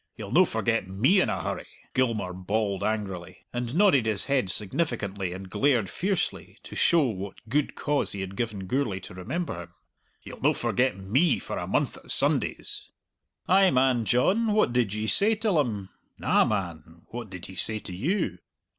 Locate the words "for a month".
11.37-11.97